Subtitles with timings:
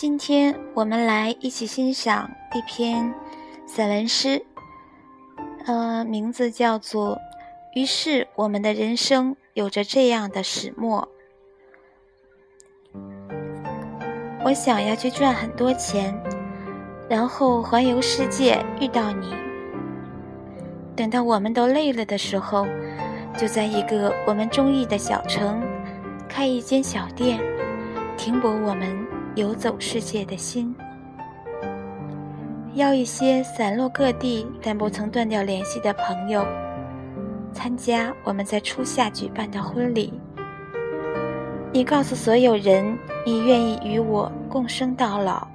[0.00, 3.12] 今天我们来一起欣赏一篇
[3.66, 4.42] 散文诗，
[5.66, 7.16] 呃，名字叫做
[7.74, 11.06] 《于是我们的人生有着这样的始末》。
[14.42, 16.18] 我想要去赚很多钱，
[17.06, 19.34] 然后环游世界，遇到你。
[20.96, 22.66] 等到我们都累了的时候，
[23.36, 25.62] 就在一个我们中意的小城
[26.26, 27.38] 开一间小店，
[28.16, 29.06] 停泊我们
[29.40, 30.74] 游走世界的心。
[32.74, 36.44] 邀一些散落各地但不曾断掉联系的朋友，
[37.50, 40.12] 参加我们在初夏举办的婚礼。
[41.72, 45.48] 你告诉所有人，你愿意与我共生到老。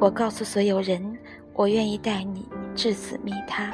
[0.00, 1.16] 我告诉所有人，
[1.54, 3.72] 我愿意带你至死觅他。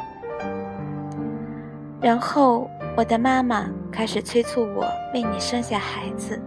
[1.98, 6.39] 然后，我的妈妈开始催促我为你生下孩子。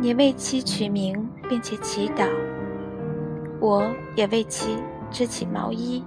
[0.00, 2.26] 你为其取名，并且祈祷。
[3.60, 4.78] 我也为其
[5.10, 6.02] 织起毛衣。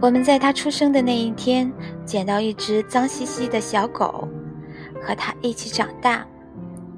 [0.00, 1.70] 我们在他出生的那一天，
[2.06, 4.26] 捡到一只脏兮兮的小狗。
[5.02, 6.26] 和他一起长大，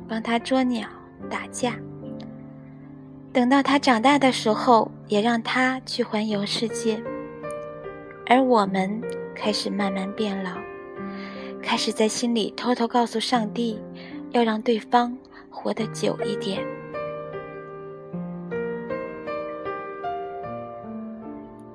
[0.06, 0.86] 帮他捉鸟、
[1.28, 1.74] 打架。
[3.32, 7.02] 等到他长大的时候，也让他去环游世界。
[8.28, 9.02] 而我们
[9.34, 10.52] 开始慢慢变老，
[11.60, 13.80] 开始在心里偷偷告诉上帝，
[14.32, 15.16] 要让对方
[15.50, 16.64] 活得久一点。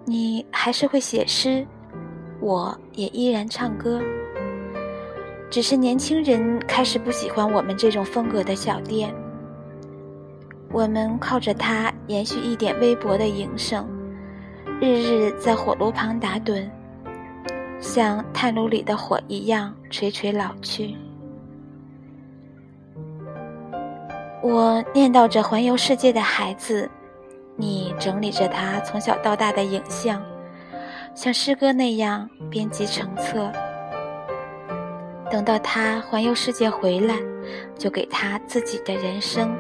[0.06, 1.66] 你还是会写诗，
[2.40, 4.02] 我也依然唱歌。
[5.50, 9.14] 只是年轻人开始不喜欢我们这种风格的小店。
[10.72, 13.86] 我们靠着它延续一点微薄的营生，
[14.80, 16.70] 日日在火炉旁打盹，
[17.82, 20.96] 像炭炉里的火一样垂垂老去。
[24.44, 26.90] 我念叨着环游世界的孩子，
[27.56, 30.20] 你整理着他从小到大的影像，
[31.14, 33.52] 像诗歌那样编辑成册。
[35.30, 37.16] 等到他环游世界回来，
[37.78, 39.56] 就给他自己的人生。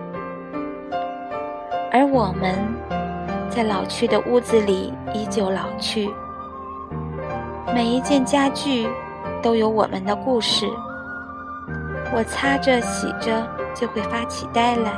[1.92, 2.56] 而我们，
[3.52, 6.09] 在老去的屋子里依旧老去。
[7.74, 8.90] 每一件家具
[9.44, 10.68] 都有我们的故事。
[12.13, 14.94] 我擦着洗着，就会发起呆来，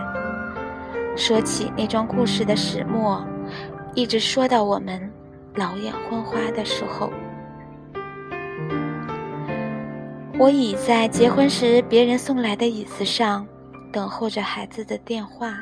[1.15, 3.25] 说起那桩故事的始末，
[3.95, 5.11] 一直说到我们
[5.55, 7.11] 老眼昏花的时候。
[10.39, 13.47] 我倚在结婚时别人送来的椅子上，
[13.91, 15.53] 等候着孩子的电话。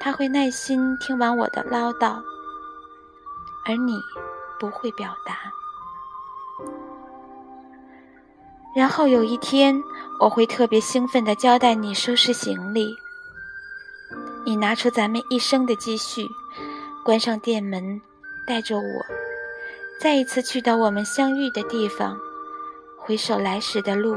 [0.00, 2.20] 他会耐心听完我的唠叨，
[3.66, 3.98] 而你
[4.60, 5.63] 不会表达。
[8.74, 9.80] 然后有一天，
[10.18, 12.96] 我会特别兴奋地交代你收拾行李。
[14.44, 16.26] 你拿出咱们一生的积蓄，
[17.04, 18.00] 关上店门，
[18.46, 19.04] 带着我，
[20.00, 22.18] 再一次去到我们相遇的地方。
[22.98, 24.16] 回首来时的路，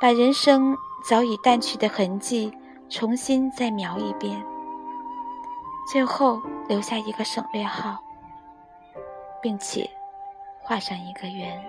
[0.00, 0.76] 把人生
[1.08, 2.52] 早已淡去的痕迹
[2.90, 4.44] 重新再描一遍，
[5.90, 7.96] 最后留下一个省略号，
[9.40, 9.88] 并且
[10.62, 11.64] 画上一个圆。